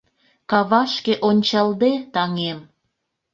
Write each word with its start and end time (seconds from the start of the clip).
Кавашке 0.49 1.13
ончалде, 1.27 1.91
таҥем 2.13 2.59